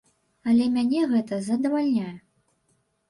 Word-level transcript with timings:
Але 0.53 0.65
мяне 0.77 1.03
гэта 1.13 1.39
задавальняе. 1.49 2.11